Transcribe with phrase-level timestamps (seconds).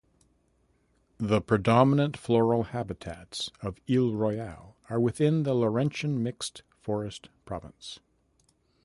[1.19, 7.99] The predominant floral habitats of Isle Royale are within the Laurentian Mixed Forest Province.